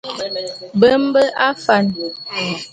[0.79, 1.85] Be mbe afan.